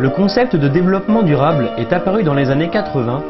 Le 0.00 0.10
concept 0.10 0.54
de 0.54 0.68
développement 0.68 1.24
durable 1.24 1.70
est 1.76 1.92
apparu 1.92 2.22
dans 2.22 2.34
les 2.34 2.50
années 2.50 2.70
80 2.70 3.20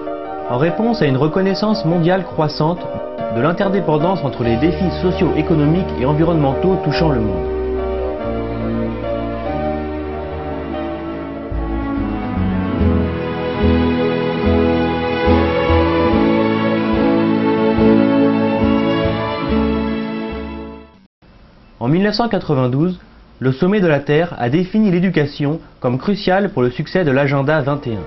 en 0.51 0.59
réponse 0.59 1.01
à 1.01 1.07
une 1.07 1.17
reconnaissance 1.17 1.87
mondiale 1.87 2.25
croissante 2.25 2.87
de 3.35 3.41
l'interdépendance 3.41 4.23
entre 4.23 4.45
les 4.45 4.59
défis 4.59 4.91
socio-économiques 5.01 5.87
et 5.99 6.05
environnementaux 6.05 6.77
touchant 6.85 7.09
le 7.09 7.21
monde. 7.21 7.59
En 21.81 21.89
1992, 21.89 23.01
le 23.41 23.53
sommet 23.53 23.81
de 23.81 23.87
la 23.87 24.01
Terre 24.01 24.35
a 24.39 24.49
défini 24.49 24.91
l'éducation 24.91 25.61
comme 25.81 25.99
cruciale 25.99 26.51
pour 26.51 26.63
le 26.63 26.71
succès 26.71 27.05
de 27.05 27.13
l'agenda 27.13 27.61
21. 27.61 27.99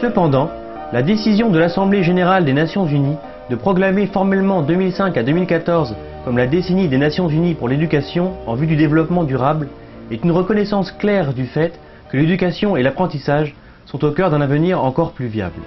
Cependant, 0.00 0.50
la 0.92 1.02
décision 1.02 1.50
de 1.50 1.58
l'Assemblée 1.58 2.04
générale 2.04 2.44
des 2.44 2.52
Nations 2.52 2.86
unies 2.86 3.16
de 3.50 3.56
proclamer 3.56 4.06
formellement 4.06 4.62
2005 4.62 5.16
à 5.16 5.22
2014 5.24 5.96
comme 6.24 6.38
la 6.38 6.46
décennie 6.46 6.88
des 6.88 6.98
Nations 6.98 7.28
unies 7.28 7.54
pour 7.54 7.68
l'éducation 7.68 8.34
en 8.46 8.54
vue 8.54 8.66
du 8.66 8.76
développement 8.76 9.24
durable 9.24 9.68
est 10.12 10.22
une 10.22 10.30
reconnaissance 10.30 10.92
claire 10.92 11.32
du 11.34 11.46
fait 11.46 11.78
que 12.10 12.16
l'éducation 12.16 12.76
et 12.76 12.82
l'apprentissage 12.82 13.54
sont 13.86 14.04
au 14.04 14.12
cœur 14.12 14.30
d'un 14.30 14.40
avenir 14.40 14.84
encore 14.84 15.12
plus 15.12 15.26
viable. 15.26 15.60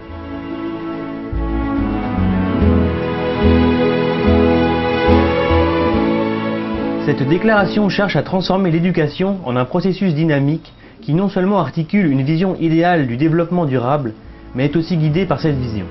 Cette 7.05 7.27
déclaration 7.27 7.89
cherche 7.89 8.15
à 8.15 8.23
transformer 8.23 8.71
l'éducation 8.71 9.39
en 9.43 9.57
un 9.57 9.65
processus 9.65 10.13
dynamique 10.15 10.71
qui 11.01 11.13
non 11.13 11.27
seulement 11.27 11.59
articule 11.59 12.09
une 12.09 12.21
vision 12.21 12.55
idéale 12.55 13.07
du 13.07 13.17
développement 13.17 13.65
durable, 13.65 14.13
mais 14.55 14.65
est 14.65 14.75
aussi 14.77 14.95
guidé 14.95 15.25
par 15.25 15.41
cette 15.41 15.57
vision. 15.57 15.85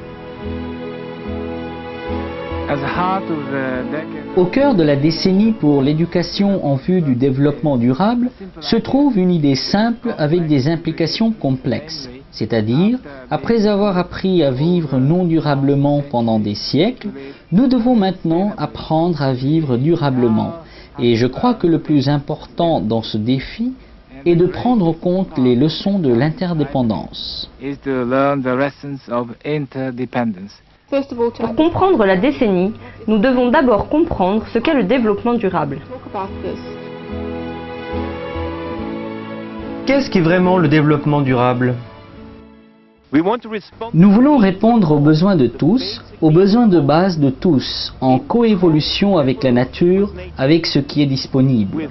Au 4.37 4.47
cœur 4.47 4.75
de 4.75 4.83
la 4.83 4.97
décennie 4.97 5.53
pour 5.53 5.83
l'éducation 5.83 6.65
en 6.65 6.77
vue 6.77 7.03
du 7.03 7.15
développement 7.15 7.77
durable 7.77 8.31
se 8.61 8.77
trouve 8.77 9.19
une 9.19 9.31
idée 9.31 9.57
simple 9.57 10.15
avec 10.17 10.47
des 10.47 10.67
implications 10.69 11.31
complexes. 11.33 12.09
C'est-à-dire, 12.31 12.99
après 13.31 13.67
avoir 13.67 13.99
appris 13.99 14.43
à 14.43 14.51
vivre 14.51 14.97
non 14.99 15.25
durablement 15.25 16.03
pendant 16.11 16.41
des 16.41 16.55
siècles, 16.55 17.09
nous 17.53 17.69
devons 17.69 17.95
maintenant 17.95 18.55
apprendre 18.57 19.21
à 19.21 19.35
vivre 19.35 19.77
durablement. 19.77 20.53
Et 20.99 21.17
je 21.17 21.27
crois 21.27 21.55
que 21.55 21.67
le 21.67 21.79
plus 21.79 22.09
important 22.09 22.81
dans 22.81 23.03
ce 23.03 23.17
défi 23.17 23.73
est 24.25 24.37
de 24.37 24.47
prendre 24.47 24.87
en 24.87 24.93
compte 24.93 25.37
les 25.39 25.57
leçons 25.57 25.99
de 25.99 26.13
l'interdépendance. 26.13 27.51
Pour 30.91 31.57
comprendre 31.57 32.05
la 32.05 32.17
décennie, 32.17 32.73
nous 33.07 33.19
devons 33.19 33.51
d'abord 33.51 33.89
comprendre 33.89 34.45
ce 34.53 34.59
qu'est 34.59 34.75
le 34.75 34.85
développement 34.85 35.35
durable. 35.35 35.79
Qu'est-ce 39.87 40.11
qui 40.11 40.19
est 40.19 40.23
vraiment 40.23 40.59
le 40.59 40.69
développement 40.69 41.23
durable? 41.23 41.75
Nous 43.93 44.11
voulons 44.11 44.39
répondre 44.39 44.93
aux 44.93 44.99
besoins 44.99 45.37
de 45.37 45.47
tous, 45.47 46.03
aux 46.23 46.31
besoins 46.31 46.67
de 46.67 46.81
base 46.81 47.19
de 47.19 47.29
tous, 47.29 47.93
en 48.01 48.19
coévolution 48.19 49.19
avec 49.19 49.43
la 49.43 49.53
nature, 49.53 50.15
avec 50.39 50.67
ce 50.67 50.79
qui 50.79 51.03
est 51.03 51.07
disponible. 51.07 51.89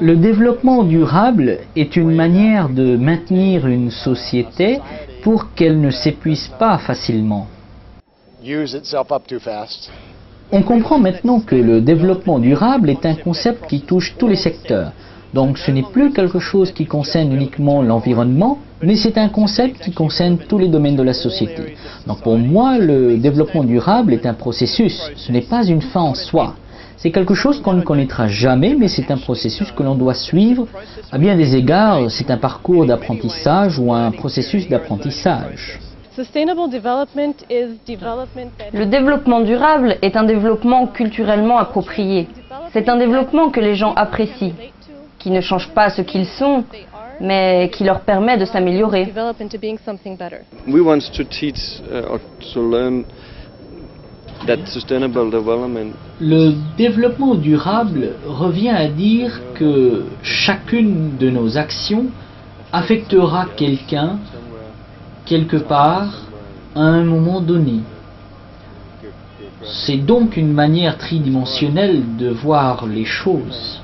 Le 0.00 0.16
développement 0.16 0.82
durable 0.82 1.58
est 1.76 1.96
une 1.96 2.14
manière 2.14 2.68
de 2.68 2.96
maintenir 2.96 3.66
une 3.66 3.90
société 3.90 4.80
pour 5.22 5.54
qu'elle 5.54 5.80
ne 5.80 5.90
s'épuise 5.90 6.48
pas 6.58 6.76
facilement. 6.76 7.46
On 10.52 10.62
comprend 10.62 10.98
maintenant 10.98 11.40
que 11.40 11.54
le 11.56 11.80
développement 11.80 12.38
durable 12.38 12.90
est 12.90 13.06
un 13.06 13.14
concept 13.14 13.66
qui 13.66 13.80
touche 13.80 14.14
tous 14.18 14.28
les 14.28 14.36
secteurs. 14.36 14.92
Donc 15.34 15.58
ce 15.58 15.72
n'est 15.72 15.82
plus 15.82 16.12
quelque 16.12 16.38
chose 16.38 16.70
qui 16.70 16.86
concerne 16.86 17.32
uniquement 17.32 17.82
l'environnement, 17.82 18.58
mais 18.80 18.94
c'est 18.94 19.18
un 19.18 19.28
concept 19.28 19.82
qui 19.82 19.90
concerne 19.90 20.38
tous 20.38 20.58
les 20.58 20.68
domaines 20.68 20.94
de 20.94 21.02
la 21.02 21.12
société. 21.12 21.74
Donc 22.06 22.20
pour 22.22 22.38
moi, 22.38 22.78
le 22.78 23.16
développement 23.16 23.64
durable 23.64 24.12
est 24.12 24.26
un 24.26 24.34
processus, 24.34 25.10
ce 25.16 25.32
n'est 25.32 25.48
pas 25.54 25.64
une 25.66 25.82
fin 25.82 26.02
en 26.02 26.14
soi. 26.14 26.54
C'est 26.96 27.10
quelque 27.10 27.34
chose 27.34 27.60
qu'on 27.60 27.72
ne 27.72 27.82
connaîtra 27.82 28.28
jamais, 28.28 28.76
mais 28.78 28.86
c'est 28.86 29.10
un 29.10 29.18
processus 29.18 29.72
que 29.72 29.82
l'on 29.82 29.96
doit 29.96 30.14
suivre. 30.14 30.68
À 31.10 31.18
bien 31.18 31.36
des 31.36 31.56
égards, 31.56 32.08
c'est 32.10 32.30
un 32.30 32.38
parcours 32.38 32.86
d'apprentissage 32.86 33.78
ou 33.80 33.92
un 33.92 34.12
processus 34.12 34.68
d'apprentissage. 34.68 35.80
Le 38.72 38.84
développement 38.84 39.40
durable 39.40 39.96
est 40.00 40.16
un 40.16 40.22
développement 40.22 40.86
culturellement 40.86 41.58
approprié. 41.58 42.28
C'est 42.72 42.88
un 42.88 42.96
développement 42.96 43.50
que 43.50 43.58
les 43.58 43.74
gens 43.74 43.92
apprécient, 43.94 44.54
qui 45.24 45.30
ne 45.30 45.40
change 45.40 45.70
pas 45.70 45.88
ce 45.88 46.02
qu'ils 46.02 46.26
sont, 46.26 46.64
mais 47.18 47.70
qui 47.72 47.82
leur 47.82 48.00
permet 48.00 48.36
de 48.36 48.44
s'améliorer. 48.44 49.10
Le 56.20 56.52
développement 56.76 57.34
durable 57.36 58.10
revient 58.26 58.76
à 58.84 58.86
dire 58.88 59.40
que 59.54 60.04
chacune 60.22 61.16
de 61.16 61.30
nos 61.30 61.56
actions 61.56 62.04
affectera 62.70 63.46
quelqu'un 63.56 64.18
quelque 65.24 65.56
part 65.56 66.12
à 66.74 66.82
un 66.82 67.04
moment 67.04 67.40
donné. 67.40 67.80
C'est 69.62 69.96
donc 69.96 70.36
une 70.36 70.52
manière 70.52 70.98
tridimensionnelle 70.98 72.02
de 72.18 72.28
voir 72.28 72.84
les 72.86 73.06
choses. 73.06 73.83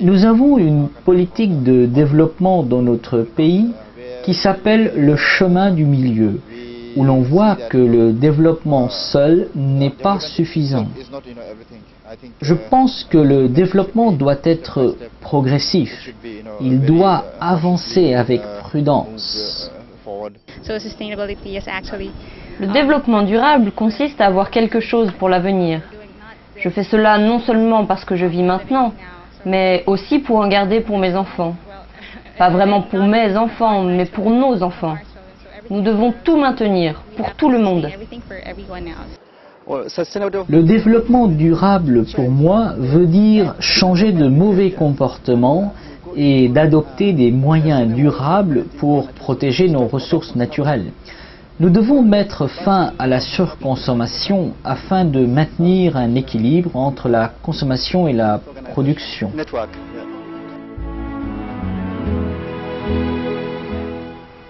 Nous 0.00 0.24
avons 0.24 0.58
une 0.58 0.88
politique 1.04 1.62
de 1.62 1.86
développement 1.86 2.62
dans 2.62 2.82
notre 2.82 3.20
pays 3.20 3.70
qui 4.24 4.34
s'appelle 4.34 4.92
le 4.96 5.16
chemin 5.16 5.70
du 5.70 5.84
milieu 5.84 6.40
où 6.96 7.04
l'on 7.04 7.20
voit 7.20 7.56
que 7.68 7.76
le 7.76 8.12
développement 8.12 8.88
seul 8.88 9.48
n'est 9.54 9.90
pas 9.90 10.18
suffisant. 10.18 10.86
Je 12.40 12.54
pense 12.54 13.04
que 13.04 13.18
le 13.18 13.48
développement 13.48 14.12
doit 14.12 14.38
être 14.44 14.96
progressif. 15.20 16.14
Il 16.60 16.80
doit 16.80 17.24
avancer 17.40 18.14
avec 18.14 18.40
prudence. 18.62 19.70
Le 22.58 22.66
développement 22.72 23.22
durable 23.22 23.72
consiste 23.72 24.20
à 24.20 24.26
avoir 24.26 24.50
quelque 24.50 24.80
chose 24.80 25.10
pour 25.18 25.28
l'avenir. 25.28 25.82
Je 26.66 26.70
fais 26.72 26.82
cela 26.82 27.16
non 27.16 27.38
seulement 27.38 27.86
parce 27.86 28.04
que 28.04 28.16
je 28.16 28.26
vis 28.26 28.42
maintenant, 28.42 28.92
mais 29.44 29.84
aussi 29.86 30.18
pour 30.18 30.38
en 30.38 30.48
garder 30.48 30.80
pour 30.80 30.98
mes 30.98 31.14
enfants. 31.14 31.54
Pas 32.38 32.50
vraiment 32.50 32.82
pour 32.82 33.04
mes 33.04 33.36
enfants, 33.36 33.84
mais 33.84 34.06
pour 34.06 34.30
nos 34.30 34.64
enfants. 34.64 34.96
Nous 35.70 35.80
devons 35.80 36.12
tout 36.24 36.36
maintenir 36.36 37.04
pour 37.16 37.34
tout 37.34 37.50
le 37.50 37.60
monde. 37.60 37.88
Le 40.48 40.62
développement 40.64 41.28
durable, 41.28 42.04
pour 42.16 42.30
moi, 42.32 42.72
veut 42.78 43.06
dire 43.06 43.54
changer 43.60 44.10
de 44.10 44.26
mauvais 44.26 44.72
comportements 44.72 45.72
et 46.16 46.48
d'adopter 46.48 47.12
des 47.12 47.30
moyens 47.30 47.86
durables 47.94 48.64
pour 48.80 49.06
protéger 49.12 49.68
nos 49.68 49.86
ressources 49.86 50.34
naturelles. 50.34 50.86
Nous 51.58 51.70
devons 51.70 52.02
mettre 52.02 52.48
fin 52.48 52.92
à 52.98 53.06
la 53.06 53.18
surconsommation 53.18 54.52
afin 54.62 55.06
de 55.06 55.24
maintenir 55.24 55.96
un 55.96 56.14
équilibre 56.14 56.76
entre 56.76 57.08
la 57.08 57.28
consommation 57.28 58.06
et 58.06 58.12
la 58.12 58.42
production. 58.72 59.32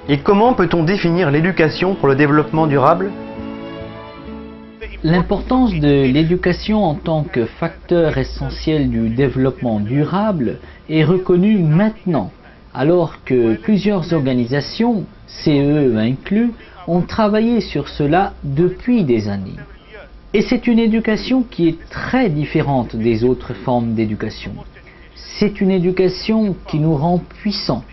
Et 0.09 0.19
comment 0.19 0.53
peut-on 0.55 0.83
définir 0.83 1.31
l'éducation 1.31 1.95
pour 1.95 2.09
le 2.09 2.17
développement 2.17 2.67
durable? 2.67 3.13
L'importance 5.05 5.75
de 5.75 6.13
l'éducation 6.13 6.83
en 6.83 6.97
tant 6.97 7.23
que 7.23 7.45
facteur 7.45 8.19
essentiel 8.19 8.91
du 8.91 9.11
développement 9.11 9.79
durable 9.79 10.59
est 10.91 11.05
reconnue 11.05 11.59
maintenant, 11.59 12.33
alors 12.75 13.23
que 13.25 13.55
plusieurs 13.55 14.13
organisations, 14.13 15.05
CE 15.29 15.97
inclus, 15.99 16.51
ont 16.87 17.03
travaillé 17.03 17.61
sur 17.61 17.89
cela 17.89 18.35
depuis 18.45 19.05
des 19.05 19.29
années. 19.29 19.59
Et 20.35 20.43
c'est 20.43 20.67
une 20.67 20.79
éducation 20.79 21.43
qui 21.43 21.69
est 21.69 21.89
très 21.89 22.29
différente 22.29 22.95
des 22.95 23.25
autres 23.25 23.55
formes 23.55 23.95
d'éducation. 23.95 24.53
C'est 25.15 25.61
une 25.61 25.71
éducation 25.71 26.57
qui 26.69 26.79
nous 26.79 26.95
rend 26.95 27.19
puissants, 27.19 27.85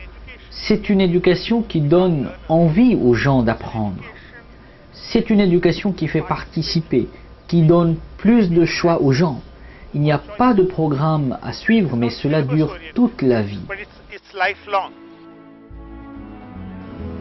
c'est 0.50 0.90
une 0.90 1.02
éducation 1.02 1.62
qui 1.62 1.82
donne 1.82 2.30
envie 2.48 2.96
aux 2.96 3.14
gens 3.14 3.44
d'apprendre. 3.44 4.04
c'est 4.94 5.30
une 5.30 5.42
éducation 5.42 5.92
qui 5.92 6.08
fait 6.08 6.22
participer, 6.22 7.08
qui 7.48 7.62
donne 7.64 7.98
plus 8.18 8.50
de 8.50 8.66
choix 8.66 9.02
aux 9.02 9.12
gens. 9.12 9.42
Il 9.94 10.02
n'y 10.02 10.12
a 10.12 10.18
pas 10.18 10.54
de 10.54 10.64
programme 10.64 11.38
à 11.44 11.54
suivre, 11.54 11.96
mais 11.96 12.10
cela 12.10 12.42
dure 12.42 12.76
toute 12.96 13.22
la 13.22 13.42
vie. 13.42 13.60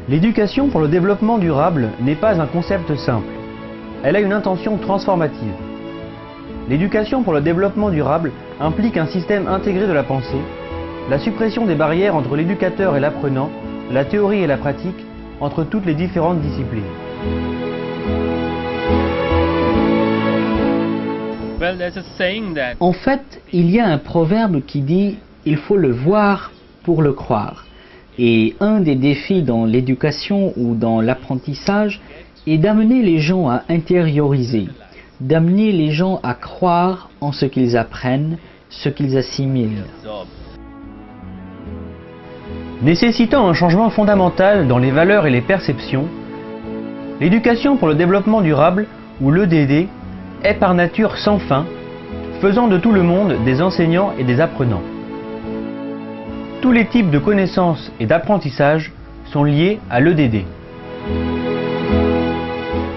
L'éducation 0.09 0.69
pour 0.69 0.81
le 0.81 0.89
développement 0.89 1.39
durable 1.39 1.91
n'est 2.01 2.17
pas 2.17 2.41
un 2.41 2.47
concept 2.47 2.93
simple. 2.97 3.33
Elle 4.03 4.17
a 4.17 4.21
une 4.21 4.33
intention 4.33 4.77
transformative. 4.77 5.55
L'éducation 6.69 7.23
pour 7.23 7.33
le 7.33 7.41
développement 7.41 7.89
durable 7.89 8.33
implique 8.59 8.97
un 8.97 9.07
système 9.07 9.47
intégré 9.47 9.87
de 9.87 9.93
la 9.93 10.03
pensée, 10.03 10.43
la 11.09 11.21
suppression 11.21 11.67
des 11.67 11.77
barrières 11.77 12.17
entre 12.17 12.35
l'éducateur 12.35 12.97
et 12.97 13.01
l'apprenant, 13.01 13.49
la 13.93 14.05
théorie 14.05 14.43
et 14.43 14.49
la 14.49 14.57
pratique, 14.57 15.07
entre 15.41 15.63
toutes 15.63 15.87
les 15.87 15.95
différentes 15.95 16.41
disciplines. 16.41 16.83
En 22.81 22.93
fait, 22.93 23.41
il 23.53 23.71
y 23.71 23.79
a 23.79 23.87
un 23.87 23.99
proverbe 23.99 24.63
qui 24.67 24.81
dit 24.81 25.19
il 25.45 25.59
faut 25.59 25.77
le 25.77 25.93
voir 25.93 26.51
pour 26.83 27.03
le 27.03 27.13
croire. 27.13 27.67
Et 28.19 28.55
un 28.61 28.81
des 28.81 28.95
défis 28.95 29.43
dans 29.43 29.65
l'éducation 29.65 30.53
ou 30.57 30.75
dans 30.75 31.01
l'apprentissage 31.01 32.01
est 32.47 32.59
d'amener 32.59 33.03
les 33.03 33.19
gens 33.19 33.49
à 33.49 33.63
intérioriser, 33.71 34.69
d'amener 35.21 35.73
les 35.73 35.93
gens 35.93 36.21
à 36.23 36.35
croire 36.35 37.11
en 37.21 37.33
ce 37.33 37.47
qu'ils 37.47 37.77
apprennent, 37.77 38.37
ce 38.69 38.89
qu'ils 38.89 39.17
assimilent. 39.17 39.85
Nécessitant 42.83 43.49
un 43.49 43.55
changement 43.55 43.91
fondamental 43.91 44.67
dans 44.67 44.79
les 44.79 44.91
valeurs 44.91 45.27
et 45.27 45.31
les 45.31 45.41
perceptions, 45.41 46.07
l'éducation 47.21 47.77
pour 47.77 47.89
le 47.89 47.95
développement 47.95 48.43
durable, 48.43 48.89
ou 49.21 49.31
l'EDD, 49.31 49.87
est 50.43 50.55
par 50.55 50.75
nature 50.75 51.17
sans 51.17 51.39
fin, 51.39 51.65
faisant 52.41 52.67
de 52.67 52.77
tout 52.77 52.93
le 52.93 53.05
monde 53.05 53.37
des 53.45 53.63
enseignants 53.63 54.13
et 54.19 54.25
des 54.25 54.41
apprenants. 54.41 54.83
Tous 56.63 56.71
les 56.71 56.87
types 56.87 57.11
de 57.11 57.19
connaissances 57.19 57.91
et 57.99 58.07
d'apprentissage 58.07 58.93
sont 59.33 59.43
liés 59.43 59.81
à 59.91 59.99
l'EDD. 59.99 60.45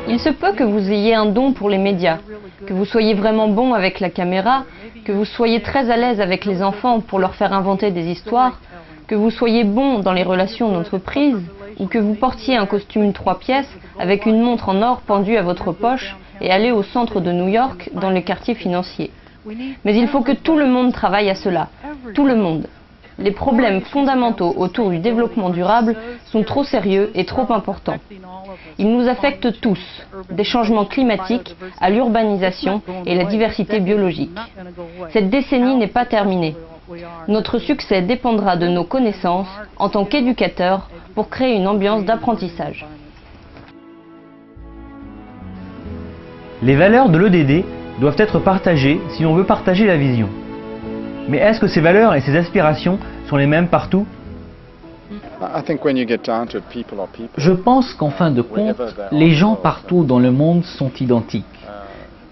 Il 0.08 0.20
se 0.20 0.30
peut 0.30 0.54
que 0.54 0.64
vous 0.64 0.92
ayez 0.92 1.16
un 1.16 1.26
don 1.26 1.52
pour 1.52 1.72
les 1.72 1.80
médias, 1.80 2.20
que 2.68 2.74
vous 2.74 2.86
soyez 2.86 3.16
vraiment 3.16 3.48
bon 3.48 3.74
avec 3.74 4.00
la 4.00 4.12
caméra, 4.12 4.66
que 5.04 5.12
vous 5.12 5.26
soyez 5.26 5.64
très 5.64 5.90
à 5.90 5.98
l'aise 5.98 6.22
avec 6.22 6.46
les 6.46 6.62
enfants 6.62 7.00
pour 7.00 7.18
leur 7.18 7.34
faire 7.34 7.54
inventer 7.54 7.90
des 7.90 8.06
histoires, 8.06 8.60
que 9.08 9.16
vous 9.16 9.32
soyez 9.32 9.64
bon 9.64 9.98
dans 9.98 10.14
les 10.14 10.24
relations 10.24 10.72
d'entreprise, 10.72 11.42
ou 11.80 11.88
que 11.88 11.98
vous 11.98 12.14
portiez 12.14 12.58
un 12.58 12.68
costume 12.68 13.14
trois 13.14 13.40
pièces 13.40 13.76
avec 13.98 14.28
une 14.28 14.44
montre 14.44 14.70
en 14.70 14.84
or 14.84 15.02
pendue 15.02 15.38
à 15.38 15.42
votre 15.42 15.72
poche 15.72 16.16
et 16.40 16.52
aller 16.52 16.70
au 16.70 16.84
centre 16.84 17.20
de 17.20 17.32
New 17.32 17.48
York 17.48 17.90
dans 17.96 18.12
les 18.12 18.22
quartiers 18.22 18.54
financiers. 18.54 19.10
Mais 19.84 19.98
il 19.98 20.08
faut 20.08 20.22
que 20.22 20.34
tout 20.34 20.56
le 20.56 20.68
monde 20.68 20.94
travaille 20.94 21.32
à 21.32 21.36
cela. 21.36 21.70
Tout 22.14 22.28
le 22.28 22.36
monde. 22.36 22.68
Les 23.18 23.32
problèmes 23.32 23.82
fondamentaux 23.82 24.54
autour 24.58 24.90
du 24.90 25.00
développement 25.00 25.50
durable 25.50 25.96
sont 26.26 26.44
trop 26.44 26.64
sérieux 26.64 27.12
et 27.16 27.26
trop 27.26 27.52
importants. 27.54 27.98
Ils 28.78 28.92
nous 28.92 29.08
affectent 29.08 29.62
tous, 29.62 29.80
des 30.32 30.44
changements 30.44 30.86
climatiques 30.86 31.56
à 31.80 31.90
l'urbanisation 31.90 32.82
et 33.06 33.16
la 33.16 33.26
diversité 33.26 33.80
biologique. 33.80 34.38
Cette 35.12 35.30
décennie 35.30 35.76
n'est 35.78 35.88
pas 35.88 36.06
terminée. 36.06 36.56
Notre 37.28 37.58
succès 37.58 38.02
dépendra 38.02 38.58
de 38.58 38.68
nos 38.68 38.84
connaissances 38.84 39.48
en 39.78 39.90
tant 39.90 40.06
qu'éducateurs 40.06 40.90
pour 41.16 41.30
créer 41.30 41.56
une 41.56 41.68
ambiance 41.68 42.04
d'apprentissage. 42.04 42.86
Les 46.62 46.76
valeurs 46.76 47.10
de 47.10 47.18
l'EDD 47.18 47.66
doivent 48.00 48.16
être 48.18 48.40
partagées 48.40 49.00
si 49.10 49.24
l'on 49.24 49.36
veut 49.36 49.46
partager 49.46 49.86
la 49.86 49.98
vision. 49.98 50.30
Mais 51.28 51.38
est-ce 51.38 51.60
que 51.60 51.68
ces 51.68 51.82
valeurs 51.82 52.14
et 52.14 52.22
ces 52.22 52.36
aspirations 52.36 53.00
sont 53.28 53.38
les 53.38 53.48
mêmes 53.48 53.68
partout 53.68 54.06
Je 57.38 57.52
pense 57.52 57.94
qu'en 57.94 58.10
fin 58.10 58.32
de 58.32 58.42
compte, 58.42 58.82
les 59.12 59.32
gens 59.32 59.56
partout 59.56 60.04
dans 60.04 60.20
le 60.20 60.32
monde 60.32 60.64
sont 60.64 60.92
identiques. 61.00 61.46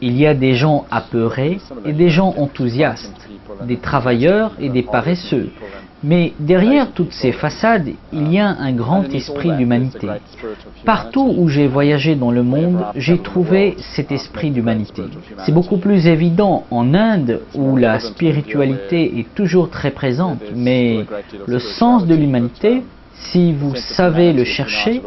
Il 0.02 0.18
y 0.18 0.28
a 0.28 0.34
des 0.34 0.54
gens 0.54 0.86
apeurés 0.92 1.60
et 1.86 1.94
des 1.94 2.10
gens 2.10 2.34
enthousiastes, 2.38 3.14
des 3.64 3.78
travailleurs 3.78 4.52
et 4.60 4.70
des 4.70 4.84
paresseux, 4.84 5.52
mais 6.04 6.34
derrière 6.40 6.92
toutes 6.92 7.14
ces 7.14 7.32
façades, 7.32 7.90
il 8.12 8.32
y 8.32 8.40
a 8.40 8.50
un 8.50 8.74
grand 8.74 9.04
esprit 9.14 9.52
d'humanité. 9.56 10.08
Partout 10.86 11.34
où 11.38 11.48
j'ai 11.48 11.68
voyagé 11.68 12.16
dans 12.16 12.32
le 12.32 12.44
monde, 12.44 12.84
j'ai 12.96 13.20
trouvé 13.20 13.76
cet 13.96 14.12
esprit 14.12 14.52
d'humanité. 14.52 15.04
C'est 15.46 15.54
beaucoup 15.54 15.78
plus 15.78 16.08
évident 16.08 16.66
en 16.72 16.94
Inde 16.94 17.42
où 17.56 17.78
la 17.78 18.00
spiritualité 18.00 19.20
est 19.20 19.34
toujours 19.34 19.70
très 19.70 19.92
présente, 19.92 20.42
mais 20.56 21.06
le 21.48 21.60
sens 21.60 22.06
de 22.06 22.16
l'humanité, 22.16 22.84
si 23.14 23.54
vous 23.54 23.76
savez 23.76 24.34
le 24.34 24.44
chercher, 24.44 25.02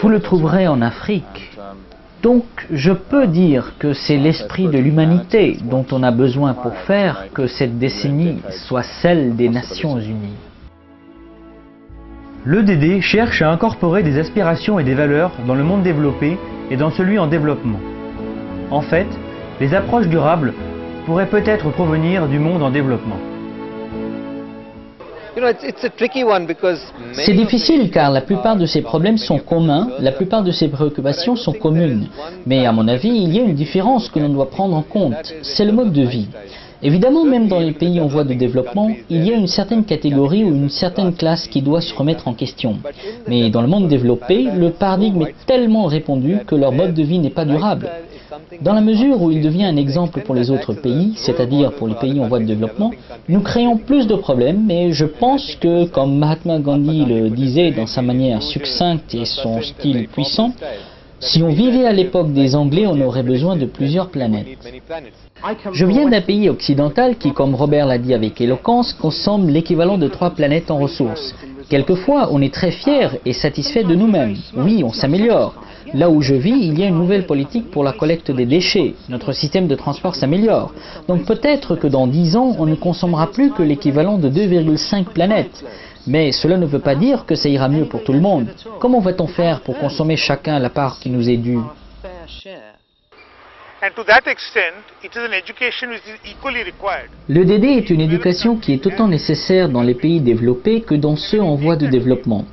vous 0.00 0.08
le 0.08 0.20
trouverez 0.20 0.68
en 0.68 0.82
Afrique, 0.82 1.52
donc 2.26 2.44
je 2.72 2.90
peux 2.90 3.28
dire 3.28 3.74
que 3.78 3.92
c'est 3.92 4.16
l'esprit 4.16 4.66
de 4.66 4.78
l'humanité 4.78 5.58
dont 5.62 5.86
on 5.92 6.02
a 6.02 6.10
besoin 6.10 6.54
pour 6.54 6.74
faire 6.78 7.26
que 7.32 7.46
cette 7.46 7.78
décennie 7.78 8.40
soit 8.66 8.82
celle 8.82 9.36
des 9.36 9.48
Nations 9.48 9.96
Unies. 10.00 10.40
L'EDD 12.44 13.00
cherche 13.00 13.42
à 13.42 13.52
incorporer 13.52 14.02
des 14.02 14.18
aspirations 14.18 14.80
et 14.80 14.82
des 14.82 14.94
valeurs 14.94 15.30
dans 15.46 15.54
le 15.54 15.62
monde 15.62 15.84
développé 15.84 16.36
et 16.68 16.76
dans 16.76 16.90
celui 16.90 17.16
en 17.20 17.28
développement. 17.28 17.78
En 18.72 18.80
fait, 18.80 19.06
les 19.60 19.72
approches 19.72 20.08
durables 20.08 20.52
pourraient 21.06 21.30
peut-être 21.30 21.70
provenir 21.70 22.26
du 22.26 22.40
monde 22.40 22.64
en 22.64 22.72
développement. 22.72 23.20
C'est 27.12 27.34
difficile 27.34 27.90
car 27.90 28.10
la 28.10 28.22
plupart 28.22 28.56
de 28.56 28.64
ces 28.64 28.80
problèmes 28.80 29.18
sont 29.18 29.38
communs, 29.38 29.88
la 29.98 30.12
plupart 30.12 30.42
de 30.42 30.50
ces 30.50 30.68
préoccupations 30.68 31.36
sont 31.36 31.52
communes. 31.52 32.06
Mais 32.46 32.64
à 32.64 32.72
mon 32.72 32.88
avis, 32.88 33.10
il 33.10 33.34
y 33.34 33.40
a 33.40 33.42
une 33.42 33.54
différence 33.54 34.08
que 34.08 34.18
l'on 34.18 34.30
doit 34.30 34.48
prendre 34.48 34.74
en 34.74 34.82
compte, 34.82 35.34
c'est 35.42 35.66
le 35.66 35.72
mode 35.72 35.92
de 35.92 36.02
vie. 36.02 36.28
Évidemment, 36.82 37.24
même 37.24 37.48
dans 37.48 37.58
les 37.58 37.72
pays 37.72 38.00
en 38.00 38.06
voie 38.06 38.24
de 38.24 38.34
développement, 38.34 38.90
il 39.10 39.26
y 39.26 39.32
a 39.32 39.36
une 39.36 39.46
certaine 39.46 39.84
catégorie 39.84 40.44
ou 40.44 40.48
une 40.48 40.70
certaine 40.70 41.14
classe 41.14 41.48
qui 41.48 41.62
doit 41.62 41.80
se 41.80 41.94
remettre 41.94 42.28
en 42.28 42.34
question. 42.34 42.78
Mais 43.26 43.50
dans 43.50 43.62
le 43.62 43.68
monde 43.68 43.88
développé, 43.88 44.46
le 44.54 44.70
paradigme 44.70 45.22
est 45.22 45.34
tellement 45.46 45.86
répandu 45.86 46.38
que 46.46 46.54
leur 46.54 46.72
mode 46.72 46.94
de 46.94 47.02
vie 47.02 47.18
n'est 47.18 47.30
pas 47.30 47.44
durable. 47.44 47.90
Dans 48.60 48.72
la 48.72 48.80
mesure 48.80 49.22
où 49.22 49.30
il 49.30 49.42
devient 49.42 49.64
un 49.64 49.76
exemple 49.76 50.20
pour 50.20 50.34
les 50.34 50.50
autres 50.50 50.72
pays, 50.74 51.12
c'est-à-dire 51.16 51.72
pour 51.72 51.88
les 51.88 51.94
pays 51.94 52.20
en 52.20 52.28
voie 52.28 52.40
de 52.40 52.44
développement, 52.44 52.90
nous 53.28 53.40
créons 53.40 53.76
plus 53.76 54.06
de 54.06 54.14
problèmes, 54.14 54.64
mais 54.66 54.92
je 54.92 55.04
pense 55.04 55.56
que, 55.56 55.84
comme 55.86 56.18
Mahatma 56.18 56.58
Gandhi 56.58 57.04
le 57.04 57.30
disait 57.30 57.70
dans 57.70 57.86
sa 57.86 58.02
manière 58.02 58.42
succincte 58.42 59.14
et 59.14 59.24
son 59.24 59.62
style 59.62 60.08
puissant, 60.08 60.52
si 61.20 61.42
on 61.42 61.48
vivait 61.48 61.86
à 61.86 61.92
l'époque 61.92 62.32
des 62.32 62.54
Anglais, 62.54 62.86
on 62.86 63.00
aurait 63.00 63.22
besoin 63.22 63.56
de 63.56 63.66
plusieurs 63.66 64.10
planètes. 64.10 64.46
Je 65.72 65.86
viens 65.86 66.08
d'un 66.08 66.20
pays 66.20 66.48
occidental 66.48 67.16
qui, 67.16 67.32
comme 67.32 67.54
Robert 67.54 67.86
l'a 67.86 67.98
dit 67.98 68.14
avec 68.14 68.40
éloquence, 68.40 68.92
consomme 68.92 69.48
l'équivalent 69.48 69.98
de 69.98 70.08
trois 70.08 70.30
planètes 70.30 70.70
en 70.70 70.78
ressources. 70.78 71.34
Quelquefois, 71.68 72.28
on 72.30 72.40
est 72.42 72.52
très 72.52 72.70
fier 72.70 73.16
et 73.24 73.32
satisfait 73.32 73.84
de 73.84 73.94
nous-mêmes. 73.94 74.36
Oui, 74.56 74.84
on 74.84 74.92
s'améliore. 74.92 75.54
Là 75.94 76.10
où 76.10 76.20
je 76.20 76.34
vis, 76.34 76.50
il 76.50 76.78
y 76.78 76.82
a 76.82 76.86
une 76.86 76.98
nouvelle 76.98 77.26
politique 77.26 77.70
pour 77.70 77.84
la 77.84 77.92
collecte 77.92 78.30
des 78.30 78.46
déchets. 78.46 78.94
Notre 79.08 79.32
système 79.32 79.68
de 79.68 79.74
transport 79.74 80.14
s'améliore. 80.14 80.72
Donc 81.08 81.24
peut-être 81.24 81.76
que 81.76 81.86
dans 81.86 82.06
10 82.06 82.36
ans, 82.36 82.56
on 82.58 82.66
ne 82.66 82.74
consommera 82.74 83.28
plus 83.28 83.52
que 83.52 83.62
l'équivalent 83.62 84.18
de 84.18 84.28
2,5 84.28 85.04
planètes. 85.04 85.64
Mais 86.06 86.32
cela 86.32 86.56
ne 86.56 86.66
veut 86.66 86.80
pas 86.80 86.94
dire 86.94 87.26
que 87.26 87.34
ça 87.34 87.48
ira 87.48 87.68
mieux 87.68 87.86
pour 87.86 88.04
tout 88.04 88.12
le 88.12 88.20
monde. 88.20 88.48
Comment 88.80 89.00
va-t-on 89.00 89.26
faire 89.26 89.60
pour 89.62 89.78
consommer 89.78 90.16
chacun 90.16 90.58
la 90.58 90.70
part 90.70 90.98
qui 91.00 91.10
nous 91.10 91.28
est 91.28 91.36
due 91.36 91.58
le 97.28 97.44
DD 97.44 97.64
est 97.64 97.90
une 97.90 98.00
éducation 98.00 98.56
qui 98.56 98.72
est 98.72 98.86
autant 98.86 99.06
nécessaire 99.06 99.68
dans 99.68 99.82
les 99.82 99.94
pays 99.94 100.20
développés 100.20 100.80
que 100.80 100.94
dans 100.94 101.16
ceux 101.16 101.42
en 101.42 101.56
voie 101.56 101.76
de 101.76 101.86
développement. 101.86 102.46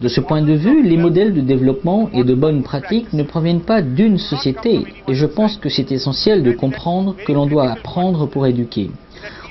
De 0.00 0.08
ce 0.08 0.20
point 0.20 0.42
de 0.42 0.52
vue, 0.52 0.82
les 0.82 0.96
modèles 0.96 1.32
de 1.32 1.40
développement 1.40 2.10
et 2.12 2.24
de 2.24 2.34
bonnes 2.34 2.64
pratiques 2.64 3.12
ne 3.12 3.22
proviennent 3.22 3.62
pas 3.62 3.80
d'une 3.80 4.18
société, 4.18 4.80
et 5.08 5.14
je 5.14 5.26
pense 5.26 5.56
que 5.56 5.68
c'est 5.68 5.92
essentiel 5.92 6.42
de 6.42 6.52
comprendre 6.52 7.14
que 7.24 7.32
l'on 7.32 7.46
doit 7.46 7.70
apprendre 7.70 8.26
pour 8.26 8.46
éduquer. 8.46 8.90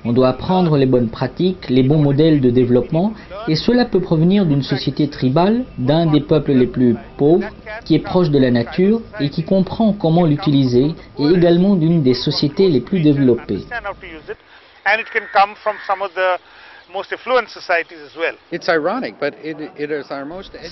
On 0.05 0.11
doit 0.11 0.27
apprendre 0.29 0.75
les 0.77 0.85
bonnes 0.85 1.09
pratiques, 1.09 1.69
les 1.69 1.83
bons 1.83 2.01
modèles 2.01 2.41
de 2.41 2.49
développement, 2.49 3.13
et 3.47 3.55
cela 3.55 3.85
peut 3.85 4.01
provenir 4.01 4.45
d'une 4.45 4.61
société 4.61 5.09
tribale, 5.09 5.65
d'un 5.77 6.07
des 6.07 6.19
peuples 6.19 6.51
les 6.51 6.67
plus 6.67 6.95
pauvres, 7.17 7.47
qui 7.85 7.95
est 7.95 7.99
proche 7.99 8.29
de 8.29 8.37
la 8.37 8.51
nature 8.51 9.01
et 9.21 9.29
qui 9.29 9.43
comprend 9.43 9.93
comment 9.93 10.25
l'utiliser, 10.25 10.93
et 11.19 11.25
également 11.25 11.75
d'une 11.75 12.03
des 12.03 12.13
sociétés 12.15 12.69
les 12.69 12.81
plus 12.81 12.99
développées. 12.99 13.65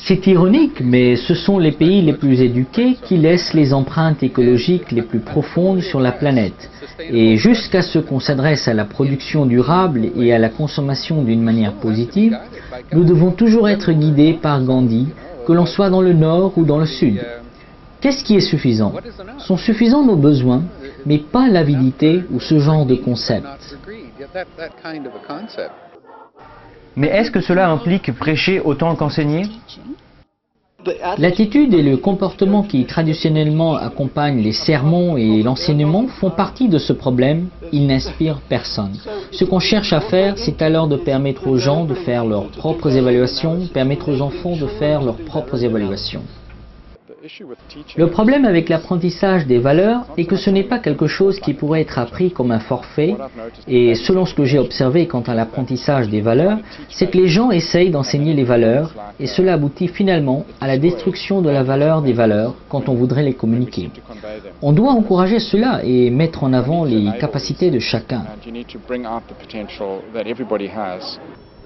C'est 0.06 0.28
ironique, 0.28 0.80
mais 0.82 1.16
ce 1.16 1.34
sont 1.34 1.58
les 1.58 1.72
pays 1.72 2.02
les 2.04 2.14
plus 2.14 2.42
éduqués 2.42 2.96
qui 3.04 3.18
laissent 3.18 3.56
les 3.56 3.74
empreintes 3.74 4.22
écologiques 4.22 4.92
les 4.92 5.02
plus 5.02 5.20
profondes 5.20 5.82
sur 5.82 6.00
la 6.00 6.12
planète. 6.12 6.70
Et 7.00 7.38
jusqu'à 7.38 7.82
ce 7.82 7.98
qu'on 7.98 8.20
s'adresse 8.20 8.68
à 8.68 8.76
la 8.76 8.86
production 8.86 9.48
durable 9.48 10.12
et 10.16 10.32
à 10.32 10.38
la 10.38 10.50
consommation 10.50 11.24
d'une 11.24 11.42
manière 11.42 11.74
positive, 11.74 12.38
nous 12.92 13.04
devons 13.04 13.32
toujours 13.32 13.68
être 13.68 13.92
guidés 13.92 14.34
par 14.34 14.64
Gandhi, 14.64 15.08
que 15.48 15.54
l'on 15.54 15.66
soit 15.66 15.90
dans 15.90 16.02
le 16.02 16.14
nord 16.14 16.56
ou 16.56 16.66
dans 16.66 16.78
le 16.78 16.86
sud. 16.86 17.20
Qu'est-ce 18.00 18.24
qui 18.24 18.36
est 18.36 18.42
suffisant? 18.42 18.94
Sont 19.40 19.58
suffisants 19.58 20.06
nos 20.06 20.18
besoins, 20.18 20.64
mais 21.06 21.18
pas 21.18 21.48
l'avidité 21.48 22.24
ou 22.32 22.40
ce 22.40 22.60
genre 22.60 22.86
de 22.86 22.96
concept. 22.96 23.46
Mais 26.96 27.08
est-ce 27.08 27.32
que 27.32 27.42
cela 27.42 27.70
implique 27.70 28.12
prêcher 28.14 28.60
autant 28.60 28.96
qu'enseigner? 28.96 29.44
L'attitude 31.18 31.74
et 31.76 31.84
le 31.84 31.98
comportement 31.98 32.64
qui 32.64 32.86
traditionnellement 32.86 33.76
accompagnent 33.76 34.42
les 34.42 34.52
sermons 34.52 35.16
et 35.16 35.44
l'enseignement 35.44 36.08
font 36.08 36.32
partie 36.32 36.70
de 36.70 36.80
ce 36.80 36.92
problème. 36.92 37.50
Ils 37.72 37.86
n'inspirent 37.86 38.42
personne. 38.50 38.98
Ce 39.32 39.46
qu'on 39.46 39.60
cherche 39.60 39.94
à 39.94 40.02
faire, 40.02 40.38
c'est 40.38 40.62
alors 40.62 40.88
de 40.88 40.98
permettre 40.98 41.48
aux 41.48 41.58
gens 41.58 41.86
de 41.86 41.94
faire 41.94 42.26
leurs 42.26 42.48
propres 42.48 42.96
évaluations, 42.96 43.68
permettre 43.74 44.10
aux 44.10 44.22
enfants 44.22 44.56
de 44.56 44.68
faire 44.68 45.04
leurs 45.04 45.18
propres 45.18 45.64
évaluations. 45.64 46.24
Le 47.98 48.08
problème 48.08 48.46
avec 48.46 48.68
l'apprentissage 48.68 49.46
des 49.46 49.60
valeurs 49.60 50.06
est 50.18 50.26
que 50.26 50.36
ce 50.36 50.50
n'est 50.50 50.64
pas 50.64 50.80
quelque 50.80 51.06
chose 51.06 51.40
qui 51.40 51.54
pourrait 51.54 51.82
être 51.82 52.00
appris 52.00 52.32
comme 52.32 52.52
un 52.52 52.60
forfait. 52.60 53.16
Et 53.68 53.94
selon 53.94 54.26
ce 54.26 54.34
que 54.34 54.46
j'ai 54.46 54.58
observé 54.58 55.08
quant 55.08 55.22
à 55.22 55.36
l'apprentissage 55.36 56.10
des 56.10 56.22
valeurs, 56.22 56.58
c'est 56.90 57.12
que 57.12 57.18
les 57.18 57.28
gens 57.28 57.52
essayent 57.52 57.92
d'enseigner 57.92 58.34
les 58.34 58.44
valeurs 58.44 58.96
et 59.20 59.28
cela 59.28 59.54
aboutit 59.54 59.88
finalement 59.88 60.46
à 60.60 60.68
la 60.68 60.80
destruction 60.80 61.42
de 61.42 61.50
la 61.52 61.62
valeur 61.62 62.02
des 62.02 62.14
valeurs 62.14 62.56
quand 62.70 62.90
on 62.90 62.96
voudrait 62.96 63.24
les 63.24 63.34
communiquer. 63.34 63.92
On 64.64 64.72
doit 64.72 64.92
encourager 64.92 65.40
cela 65.40 65.82
et 65.84 66.10
mettre 66.10 66.44
en 66.44 66.54
avant 66.54 66.86
les 66.86 67.06
capacités 67.20 67.70
de 67.70 67.80
chacun. 67.80 68.24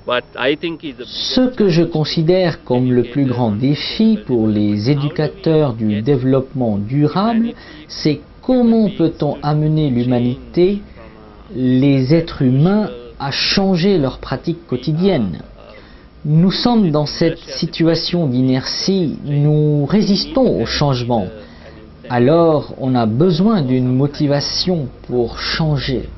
Ce 0.08 1.50
que 1.50 1.70
je 1.70 1.82
considère 1.82 2.64
comme 2.64 2.92
le 2.92 3.04
plus 3.04 3.26
grand 3.26 3.52
défi 3.52 4.20
pour 4.26 4.48
les 4.48 4.92
éducateurs 4.92 5.74
du 5.74 6.02
développement 6.04 6.78
durable, 6.78 7.54
c'est 7.88 8.22
comment 8.44 8.90
peut-on 8.90 9.38
amener 9.42 9.90
l'humanité, 9.90 10.82
les 11.56 12.14
êtres 12.14 12.44
humains, 12.44 12.90
à 13.20 13.32
changer 13.32 13.98
leurs 13.98 14.20
pratiques 14.20 14.68
quotidiennes. 14.68 15.42
Nous 16.24 16.52
sommes 16.52 16.92
dans 16.92 17.06
cette 17.06 17.40
situation 17.40 18.28
d'inertie, 18.28 19.18
nous 19.26 19.86
résistons 19.86 20.62
au 20.62 20.66
changement. 20.66 21.28
Alors 22.10 22.76
on 22.78 22.94
a 22.94 23.08
besoin 23.08 23.64
d'une 23.64 23.92
motivation 23.92 24.88
pour 25.08 25.40
changer. 25.40 26.10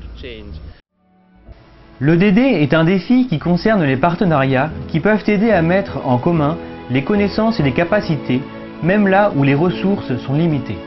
Le 2.00 2.16
DD 2.16 2.38
est 2.38 2.74
un 2.74 2.84
défi 2.84 3.26
qui 3.26 3.40
concerne 3.40 3.82
les 3.82 3.96
partenariats 3.96 4.70
qui 4.86 5.00
peuvent 5.00 5.24
aider 5.26 5.50
à 5.50 5.62
mettre 5.62 6.06
en 6.06 6.18
commun 6.18 6.56
les 6.92 7.02
connaissances 7.02 7.58
et 7.58 7.64
les 7.64 7.72
capacités, 7.72 8.40
même 8.84 9.08
là 9.08 9.32
où 9.34 9.42
les 9.42 9.56
ressources 9.56 10.16
sont 10.18 10.34
limitées. 10.34 10.78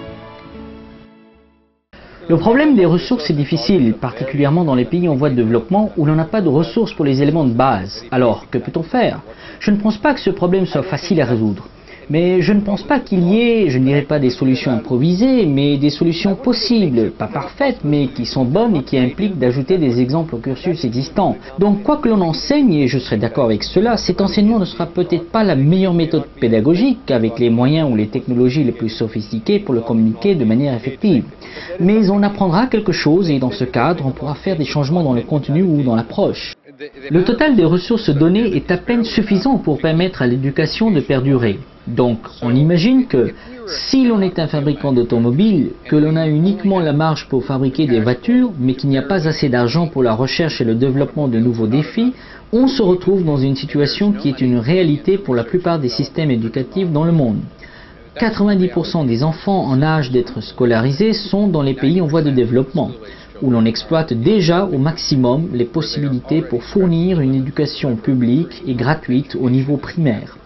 Le 2.30 2.38
problème 2.38 2.78
des 2.78 2.86
ressources 2.86 3.30
est 3.30 3.34
difficile, 3.34 3.94
particulièrement 3.96 4.64
dans 4.64 4.74
les 4.76 4.86
pays 4.86 5.10
en 5.10 5.16
voie 5.16 5.30
de 5.30 5.36
développement 5.36 5.92
où 5.98 6.06
l'on 6.06 6.16
n'a 6.16 6.24
pas 6.24 6.40
de 6.40 6.48
ressources 6.48 6.94
pour 6.94 7.04
les 7.04 7.22
éléments 7.22 7.44
de 7.44 7.52
base. 7.54 8.06
Alors, 8.10 8.50
que 8.50 8.58
peut-on 8.58 8.84
faire? 8.84 9.20
Je 9.60 9.72
ne 9.72 9.76
pense 9.76 9.98
pas 9.98 10.14
que 10.14 10.22
ce 10.22 10.30
problème 10.30 10.66
soit 10.66 10.84
facile 10.84 11.20
à 11.20 11.26
résoudre. 11.26 11.68
Mais 12.12 12.42
je 12.42 12.52
ne 12.52 12.60
pense 12.60 12.84
pas 12.84 13.00
qu'il 13.00 13.24
y 13.24 13.40
ait, 13.40 13.70
je 13.70 13.78
ne 13.78 13.86
dirais 13.86 14.02
pas 14.02 14.20
des 14.20 14.32
solutions 14.32 14.70
improvisées, 14.70 15.46
mais 15.46 15.78
des 15.78 15.90
solutions 15.90 16.36
possibles, 16.36 17.12
pas 17.12 17.28
parfaites, 17.28 17.86
mais 17.86 18.08
qui 18.08 18.26
sont 18.26 18.44
bonnes 18.44 18.76
et 18.76 18.84
qui 18.84 18.98
impliquent 18.98 19.40
d'ajouter 19.40 19.78
des 19.78 20.02
exemples 20.02 20.36
au 20.36 20.40
cursus 20.40 20.84
existant. 20.84 21.38
Donc 21.58 21.84
quoi 21.84 21.96
que 21.96 22.10
l'on 22.10 22.20
enseigne, 22.20 22.74
et 22.74 22.88
je 22.90 23.00
serai 23.00 23.16
d'accord 23.16 23.46
avec 23.46 23.64
cela, 23.64 23.96
cet 23.96 24.20
enseignement 24.20 24.60
ne 24.60 24.66
sera 24.66 24.88
peut-être 24.88 25.32
pas 25.32 25.46
la 25.46 25.56
meilleure 25.56 25.94
méthode 25.94 26.26
pédagogique 26.38 27.10
avec 27.12 27.40
les 27.40 27.50
moyens 27.50 27.90
ou 27.90 27.96
les 27.96 28.08
technologies 28.08 28.66
les 28.66 28.74
plus 28.74 28.90
sophistiquées 28.90 29.60
pour 29.60 29.74
le 29.74 29.80
communiquer 29.80 30.36
de 30.36 30.44
manière 30.44 30.74
effective. 30.74 31.24
Mais 31.80 32.10
on 32.10 32.24
apprendra 32.24 32.68
quelque 32.68 32.92
chose 32.92 33.30
et 33.30 33.40
dans 33.40 33.52
ce 33.52 33.64
cadre, 33.64 34.06
on 34.06 34.12
pourra 34.12 34.36
faire 34.36 34.58
des 34.58 34.66
changements 34.66 35.04
dans 35.04 35.14
le 35.14 35.22
contenu 35.22 35.64
ou 35.64 35.82
dans 35.82 35.96
l'approche. 35.96 36.56
Le 37.12 37.24
total 37.24 37.56
des 37.56 37.66
ressources 37.66 38.10
données 38.10 38.56
est 38.56 38.72
à 38.72 38.78
peine 38.78 39.04
suffisant 39.04 39.58
pour 39.60 39.80
permettre 39.80 40.24
à 40.24 40.28
l'éducation 40.28 40.90
de 40.90 41.00
perdurer. 41.00 41.60
Donc, 41.86 42.20
on 42.42 42.56
imagine 42.56 43.06
que 43.06 43.34
si 43.68 44.08
l'on 44.08 44.22
est 44.22 44.40
un 44.40 44.48
fabricant 44.48 44.92
d'automobiles, 44.92 45.74
que 45.86 45.96
l'on 45.96 46.16
a 46.16 46.28
uniquement 46.28 46.80
la 46.80 46.94
marge 46.94 47.28
pour 47.30 47.46
fabriquer 47.46 47.86
des 47.86 48.00
voitures, 48.00 48.52
mais 48.60 48.74
qu'il 48.74 48.90
n'y 48.90 48.98
a 48.98 49.04
pas 49.04 49.28
assez 49.28 49.48
d'argent 49.48 49.88
pour 49.88 50.02
la 50.02 50.14
recherche 50.14 50.60
et 50.60 50.64
le 50.64 50.74
développement 50.74 51.28
de 51.28 51.38
nouveaux 51.38 51.68
défis, 51.68 52.14
on 52.52 52.68
se 52.68 52.82
retrouve 52.82 53.24
dans 53.24 53.38
une 53.38 53.56
situation 53.56 54.12
qui 54.12 54.30
est 54.30 54.42
une 54.42 54.58
réalité 54.58 55.20
pour 55.20 55.36
la 55.36 55.44
plupart 55.44 55.78
des 55.78 55.90
systèmes 55.90 56.32
éducatifs 56.32 56.92
dans 56.92 57.04
le 57.04 57.12
monde. 57.12 57.42
90% 58.20 59.06
des 59.06 59.24
enfants 59.24 59.66
en 59.66 59.82
âge 59.82 60.12
d'être 60.12 60.42
scolarisés 60.42 61.14
sont 61.14 61.48
dans 61.48 61.62
les 61.62 61.76
pays 61.76 62.02
en 62.02 62.08
voie 62.08 62.22
de 62.22 62.32
développement, 62.32 62.92
où 63.42 63.50
l'on 63.50 63.66
exploite 63.66 64.14
déjà 64.14 64.66
au 64.66 64.78
maximum 64.78 65.50
les 65.54 65.66
possibilités 65.66 66.42
pour 66.42 66.64
fournir 66.64 67.20
une 67.20 67.36
éducation 67.36 67.96
publique 67.96 68.62
et 68.68 68.74
gratuite 68.74 69.36
au 69.40 69.50
niveau 69.50 69.78
primaire. 69.78 70.38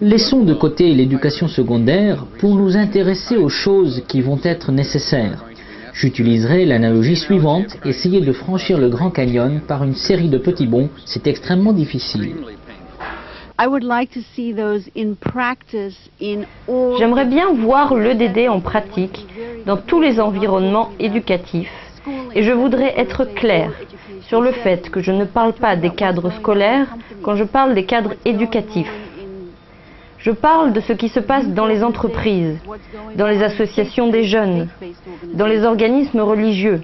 Laissons 0.00 0.42
de 0.42 0.54
côté 0.54 0.92
l'éducation 0.94 1.48
secondaire 1.48 2.26
pour 2.38 2.56
nous 2.56 2.76
intéresser 2.76 3.36
aux 3.36 3.48
choses 3.48 4.02
qui 4.08 4.20
vont 4.20 4.40
être 4.42 4.72
nécessaires. 4.72 5.44
J'utiliserai 5.92 6.64
l'analogie 6.64 7.16
suivante, 7.16 7.76
essayer 7.84 8.20
de 8.20 8.32
franchir 8.32 8.78
le 8.78 8.88
Grand 8.88 9.10
Canyon 9.10 9.60
par 9.66 9.84
une 9.84 9.94
série 9.94 10.28
de 10.28 10.38
petits 10.38 10.66
bonds, 10.66 10.88
c'est 11.04 11.28
extrêmement 11.28 11.72
difficile. 11.72 12.34
J'aimerais 16.98 17.26
bien 17.26 17.52
voir 17.52 17.94
l'EDD 17.94 18.48
en 18.48 18.60
pratique 18.60 19.26
dans 19.64 19.76
tous 19.76 20.00
les 20.00 20.18
environnements 20.18 20.90
éducatifs 20.98 21.83
et 22.34 22.42
je 22.42 22.52
voudrais 22.52 22.98
être 22.98 23.24
clair 23.24 23.72
sur 24.22 24.40
le 24.40 24.52
fait 24.52 24.90
que 24.90 25.00
je 25.00 25.12
ne 25.12 25.24
parle 25.24 25.52
pas 25.52 25.76
des 25.76 25.90
cadres 25.90 26.30
scolaires 26.32 26.88
quand 27.22 27.36
je 27.36 27.44
parle 27.44 27.74
des 27.74 27.84
cadres 27.84 28.14
éducatifs. 28.24 28.92
Je 30.18 30.30
parle 30.30 30.72
de 30.72 30.80
ce 30.80 30.94
qui 30.94 31.08
se 31.10 31.20
passe 31.20 31.46
dans 31.48 31.66
les 31.66 31.84
entreprises, 31.84 32.58
dans 33.16 33.26
les 33.26 33.42
associations 33.42 34.08
des 34.08 34.24
jeunes, 34.24 34.68
dans 35.34 35.46
les 35.46 35.64
organismes 35.64 36.20
religieux. 36.20 36.80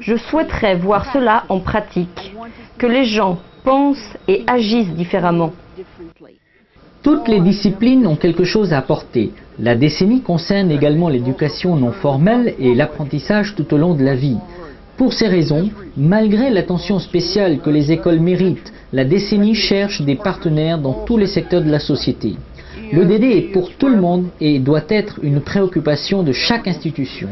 Je 0.00 0.16
souhaiterais 0.16 0.76
voir 0.76 1.10
cela 1.12 1.44
en 1.48 1.60
pratique, 1.60 2.34
que 2.76 2.86
les 2.86 3.04
gens 3.04 3.38
pensent 3.64 4.16
et 4.26 4.44
agissent 4.46 4.92
différemment. 4.92 5.52
Toutes 7.02 7.28
les 7.28 7.40
disciplines 7.40 8.06
ont 8.06 8.16
quelque 8.16 8.44
chose 8.44 8.72
à 8.72 8.78
apporter. 8.78 9.32
La 9.60 9.74
décennie 9.74 10.22
concerne 10.22 10.70
également 10.70 11.08
l'éducation 11.08 11.74
non 11.74 11.90
formelle 11.90 12.54
et 12.60 12.76
l'apprentissage 12.76 13.56
tout 13.56 13.74
au 13.74 13.76
long 13.76 13.94
de 13.94 14.04
la 14.04 14.14
vie. 14.14 14.36
Pour 14.96 15.12
ces 15.12 15.26
raisons, 15.26 15.70
malgré 15.96 16.48
l'attention 16.50 17.00
spéciale 17.00 17.58
que 17.58 17.70
les 17.70 17.90
écoles 17.90 18.20
méritent, 18.20 18.72
la 18.92 19.04
décennie 19.04 19.56
cherche 19.56 20.00
des 20.02 20.14
partenaires 20.14 20.78
dans 20.78 21.04
tous 21.04 21.16
les 21.18 21.26
secteurs 21.26 21.62
de 21.62 21.70
la 21.70 21.80
société. 21.80 22.36
Le 22.92 23.04
DD 23.04 23.24
est 23.24 23.52
pour 23.52 23.72
tout 23.72 23.88
le 23.88 24.00
monde 24.00 24.26
et 24.40 24.60
doit 24.60 24.84
être 24.88 25.18
une 25.24 25.40
préoccupation 25.40 26.22
de 26.22 26.30
chaque 26.30 26.68
institution. 26.68 27.28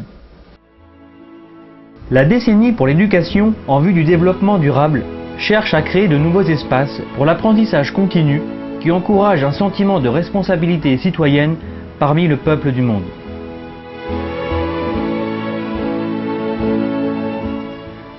La 2.10 2.24
décennie 2.24 2.72
pour 2.72 2.88
l'éducation 2.88 3.54
en 3.68 3.78
vue 3.78 3.92
du 3.92 4.02
développement 4.02 4.58
durable 4.58 5.04
cherche 5.38 5.74
à 5.74 5.82
créer 5.82 6.08
de 6.08 6.18
nouveaux 6.18 6.42
espaces 6.42 7.00
pour 7.14 7.24
l'apprentissage 7.24 7.92
continu 7.92 8.42
qui 8.80 8.90
encourage 8.90 9.44
un 9.44 9.52
sentiment 9.52 10.00
de 10.00 10.08
responsabilité 10.08 10.96
citoyenne 10.98 11.56
parmi 11.98 12.28
le 12.28 12.36
peuple 12.36 12.72
du 12.72 12.82
monde. 12.82 13.04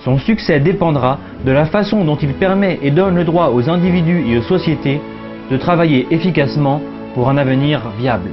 Son 0.03 0.17
succès 0.19 0.59
dépendra 0.59 1.19
de 1.45 1.51
la 1.51 1.65
façon 1.65 2.05
dont 2.05 2.15
il 2.15 2.33
permet 2.33 2.79
et 2.81 2.91
donne 2.91 3.15
le 3.15 3.25
droit 3.25 3.51
aux 3.53 3.69
individus 3.69 4.23
et 4.27 4.37
aux 4.37 4.43
sociétés 4.43 5.01
de 5.51 5.57
travailler 5.57 6.07
efficacement 6.11 6.81
pour 7.13 7.29
un 7.29 7.37
avenir 7.37 7.81
viable. 7.99 8.31